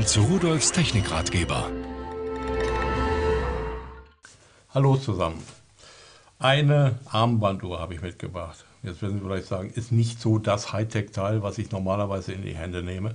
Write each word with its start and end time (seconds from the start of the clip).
willkommen 0.00 0.06
zu 0.06 0.22
Rudolfs 0.22 0.72
Technikratgeber. 0.72 1.70
Hallo 4.72 4.96
zusammen. 4.96 5.42
Eine 6.38 6.98
Armbanduhr 7.10 7.80
habe 7.80 7.94
ich 7.94 8.00
mitgebracht. 8.00 8.64
Jetzt 8.82 9.02
werden 9.02 9.18
Sie 9.18 9.24
vielleicht 9.24 9.46
sagen, 9.46 9.70
ist 9.74 9.92
nicht 9.92 10.20
so 10.20 10.38
das 10.38 10.72
Hightech-Teil, 10.72 11.42
was 11.42 11.58
ich 11.58 11.70
normalerweise 11.70 12.32
in 12.32 12.42
die 12.42 12.54
Hände 12.54 12.82
nehme. 12.82 13.14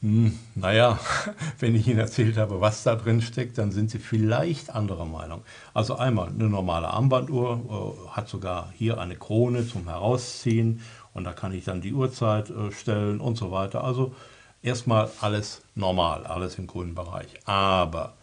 Hm, 0.00 0.38
naja, 0.54 0.98
wenn 1.58 1.74
ich 1.74 1.88
Ihnen 1.88 1.98
erzählt 1.98 2.36
habe, 2.36 2.60
was 2.60 2.84
da 2.84 2.94
drin 2.94 3.20
steckt, 3.20 3.58
dann 3.58 3.72
sind 3.72 3.90
Sie 3.90 3.98
vielleicht 3.98 4.70
anderer 4.70 5.06
Meinung. 5.06 5.42
Also 5.74 5.96
einmal 5.96 6.28
eine 6.28 6.48
normale 6.48 6.88
Armbanduhr, 6.88 7.96
äh, 8.06 8.10
hat 8.10 8.28
sogar 8.28 8.70
hier 8.76 9.00
eine 9.00 9.16
Krone 9.16 9.66
zum 9.66 9.88
Herausziehen 9.88 10.82
und 11.14 11.24
da 11.24 11.32
kann 11.32 11.52
ich 11.52 11.64
dann 11.64 11.80
die 11.80 11.94
Uhrzeit 11.94 12.50
äh, 12.50 12.70
stellen 12.70 13.20
und 13.20 13.36
so 13.36 13.50
weiter. 13.50 13.82
Also 13.82 14.14
erstmal 14.62 15.10
alles 15.20 15.62
normal, 15.74 16.26
alles 16.26 16.58
im 16.58 16.66
grünen 16.66 16.94
Bereich. 16.94 17.28
Aber 17.44 18.14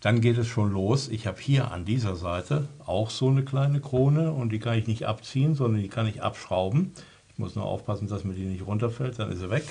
dann 0.00 0.20
geht 0.20 0.38
es 0.38 0.46
schon 0.46 0.72
los. 0.72 1.08
Ich 1.08 1.26
habe 1.26 1.40
hier 1.40 1.70
an 1.70 1.84
dieser 1.84 2.16
Seite 2.16 2.68
auch 2.84 3.10
so 3.10 3.28
eine 3.28 3.44
kleine 3.44 3.80
Krone 3.80 4.32
und 4.32 4.50
die 4.50 4.58
kann 4.58 4.76
ich 4.76 4.86
nicht 4.86 5.06
abziehen, 5.06 5.54
sondern 5.54 5.80
die 5.80 5.88
kann 5.88 6.06
ich 6.06 6.22
abschrauben. 6.22 6.92
Ich 7.28 7.38
muss 7.38 7.54
nur 7.54 7.64
aufpassen, 7.64 8.08
dass 8.08 8.24
mir 8.24 8.34
die 8.34 8.44
nicht 8.44 8.66
runterfällt, 8.66 9.18
dann 9.18 9.30
ist 9.30 9.38
sie 9.38 9.50
weg. 9.50 9.64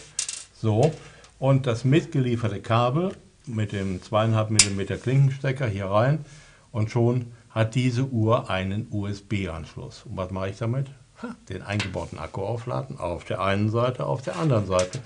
So, 0.55 0.91
und 1.37 1.67
das 1.67 1.83
mitgelieferte 1.83 2.61
Kabel 2.61 3.15
mit 3.45 3.71
dem 3.71 3.99
2,5 3.99 4.51
mm 4.51 5.01
Klinkenstecker 5.01 5.67
hier 5.67 5.87
rein 5.87 6.23
und 6.71 6.91
schon 6.91 7.31
hat 7.49 7.75
diese 7.75 8.05
Uhr 8.05 8.49
einen 8.49 8.87
USB-Anschluss. 8.89 10.05
Und 10.05 10.17
was 10.17 10.31
mache 10.31 10.49
ich 10.49 10.57
damit? 10.57 10.87
Den 11.49 11.61
eingebauten 11.61 12.17
Akku 12.17 12.41
aufladen, 12.41 12.97
auf 12.97 13.25
der 13.25 13.41
einen 13.41 13.69
Seite, 13.69 14.05
auf 14.05 14.21
der 14.21 14.37
anderen 14.37 14.65
Seite 14.65 14.99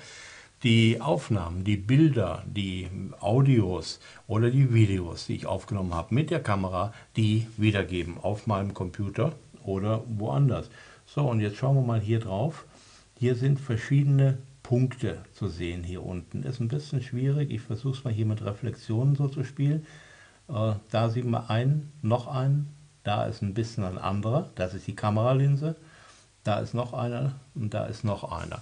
die 0.66 1.00
Aufnahmen, 1.00 1.64
die 1.64 1.78
Bilder, 1.78 2.44
die 2.48 2.90
Audios 3.20 3.99
oder 4.26 4.49
die 4.49 4.74
Videos, 4.74 5.27
die 5.27 5.35
ich 5.35 5.46
aufgenommen 5.46 5.94
habe 5.94 6.16
mit 6.16 6.32
der 6.32 6.41
Kamera, 6.41 6.91
die 7.16 7.46
wiedergeben 7.55 8.18
auf 8.18 8.48
meinem 8.48 8.74
Computer 8.74 9.34
oder 9.63 10.02
woanders. 10.07 10.72
So, 11.05 11.30
und 11.30 11.40
jetzt 11.40 11.57
schauen 11.57 11.76
wir 11.76 11.84
mal 11.84 12.02
hier 12.02 12.20
drauf. 12.20 12.66
Hier 13.20 13.35
sind 13.35 13.60
verschiedene 13.60 14.40
Punkte 14.63 15.20
zu 15.34 15.49
sehen 15.49 15.84
hier 15.84 16.04
unten. 16.04 16.41
Ist 16.41 16.60
ein 16.60 16.68
bisschen 16.68 17.04
schwierig. 17.04 17.52
Ich 17.52 17.62
versuche 17.62 18.00
es 18.00 18.04
mal 18.04 18.12
hier 18.12 18.26
mit 18.26 18.44
Reflexionen 18.44 19.16
so 19.16 19.27
zu 19.27 19.44
spielen. 19.44 19.85
Äh, 20.50 20.74
da 20.90 21.10
sieht 21.10 21.26
man 21.26 21.48
einen, 21.48 21.91
noch 22.02 22.26
einen. 22.26 22.74
Da 23.04 23.27
ist 23.27 23.44
ein 23.44 23.54
bisschen 23.54 23.84
ein 23.84 24.00
anderer. 24.00 24.50
Das 24.55 24.74
ist 24.74 24.88
die 24.88 24.96
Kameralinse. 24.96 25.76
Da 26.44 26.57
ist 26.57 26.74
noch 26.74 26.94
einer 26.94 27.34
und 27.54 27.76
da 27.76 27.85
ist 27.85 28.04
noch 28.04 28.32
einer. 28.32 28.62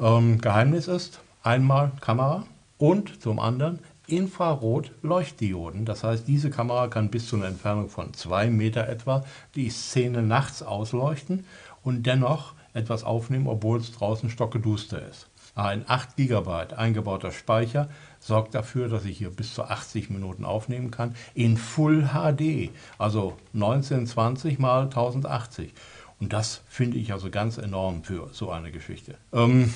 Ähm, 0.00 0.40
Geheimnis 0.40 0.86
ist 0.86 1.20
einmal 1.42 1.90
Kamera 2.00 2.44
und 2.78 3.20
zum 3.20 3.40
anderen 3.40 3.80
Infrarot-Leuchtdioden. 4.06 5.84
Das 5.84 6.04
heißt, 6.04 6.28
diese 6.28 6.50
Kamera 6.50 6.86
kann 6.86 7.10
bis 7.10 7.28
zu 7.28 7.36
einer 7.36 7.46
Entfernung 7.46 7.88
von 7.88 8.14
zwei 8.14 8.48
Meter 8.48 8.88
etwa 8.88 9.24
die 9.56 9.70
Szene 9.70 10.22
nachts 10.22 10.62
ausleuchten 10.62 11.44
und 11.82 12.04
dennoch 12.04 12.54
etwas 12.74 13.02
aufnehmen, 13.02 13.48
obwohl 13.48 13.80
es 13.80 13.92
draußen 13.92 14.30
stockeduster 14.30 15.04
ist. 15.08 15.28
Ein 15.56 15.84
8 15.88 16.16
GB 16.16 16.74
eingebauter 16.76 17.32
Speicher 17.32 17.88
sorgt 18.20 18.54
dafür, 18.54 18.88
dass 18.88 19.04
ich 19.04 19.18
hier 19.18 19.30
bis 19.30 19.54
zu 19.54 19.64
80 19.64 20.10
Minuten 20.10 20.44
aufnehmen 20.44 20.92
kann 20.92 21.16
in 21.34 21.56
Full 21.56 22.10
HD, 22.12 22.70
also 22.98 23.36
1920 23.52 24.60
mal 24.60 24.84
1080. 24.84 25.74
Und 26.20 26.32
das 26.32 26.62
finde 26.68 26.98
ich 26.98 27.12
also 27.12 27.30
ganz 27.30 27.58
enorm 27.58 28.02
für 28.02 28.28
so 28.32 28.50
eine 28.50 28.72
Geschichte. 28.72 29.16
Ähm, 29.32 29.72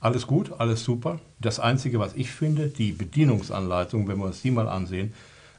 alles 0.00 0.26
gut, 0.26 0.52
alles 0.58 0.84
super. 0.84 1.20
Das 1.40 1.60
Einzige, 1.60 1.98
was 1.98 2.14
ich 2.14 2.30
finde, 2.30 2.68
die 2.68 2.92
Bedienungsanleitung, 2.92 4.08
wenn 4.08 4.18
wir 4.18 4.26
uns 4.26 4.42
die 4.42 4.50
mal 4.50 4.68
ansehen, 4.68 5.14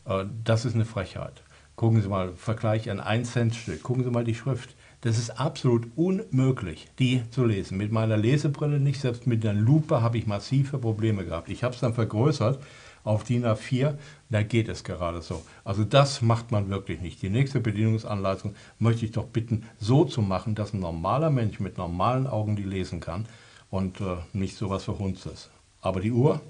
äh, 0.05 0.25
das 0.43 0.65
ist 0.65 0.75
eine 0.75 0.85
Frechheit. 0.85 1.43
Gucken 1.75 2.01
Sie 2.01 2.07
mal, 2.07 2.33
Vergleich 2.33 2.89
ein 2.89 2.99
1-Cent-Stück. 2.99 3.83
Gucken 3.83 4.03
Sie 4.03 4.09
mal 4.09 4.23
die 4.23 4.35
Schrift. 4.35 4.75
Das 5.01 5.19
ist 5.19 5.39
absolut 5.39 5.87
unmöglich, 5.95 6.87
die 6.97 7.21
zu 7.29 7.45
lesen. 7.45 7.77
Mit 7.77 7.91
meiner 7.91 8.17
Lesebrille 8.17 8.79
nicht, 8.79 8.99
selbst 8.99 9.27
mit 9.27 9.45
einer 9.45 9.59
Lupe 9.59 10.01
habe 10.01 10.17
ich 10.17 10.25
massive 10.25 10.79
Probleme 10.79 11.23
gehabt. 11.23 11.49
Ich 11.49 11.63
habe 11.63 11.75
es 11.75 11.81
dann 11.81 11.93
vergrößert 11.93 12.59
auf 13.03 13.23
DIN 13.23 13.45
A4, 13.45 13.95
da 14.29 14.43
geht 14.43 14.67
es 14.67 14.83
gerade 14.83 15.21
so. 15.21 15.43
Also 15.63 15.83
das 15.83 16.21
macht 16.21 16.51
man 16.51 16.69
wirklich 16.69 16.99
nicht. 16.99 17.21
Die 17.21 17.29
nächste 17.29 17.59
Bedienungsanleitung 17.59 18.55
möchte 18.79 19.05
ich 19.05 19.11
doch 19.11 19.25
bitten, 19.25 19.63
so 19.79 20.03
zu 20.03 20.21
machen, 20.21 20.55
dass 20.55 20.73
ein 20.73 20.81
normaler 20.81 21.29
Mensch 21.29 21.59
mit 21.59 21.77
normalen 21.77 22.27
Augen 22.27 22.55
die 22.55 22.63
lesen 22.63 22.99
kann 22.99 23.25
und 23.69 24.01
äh, 24.01 24.17
nicht 24.33 24.57
sowas 24.57 24.83
Verhunztes. 24.83 25.49
Aber 25.79 26.01
die 26.01 26.11
Uhr, 26.11 26.41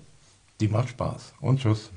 die 0.59 0.67
macht 0.67 0.89
Spaß. 0.89 1.33
Und 1.41 1.59
tschüss. 1.59 1.91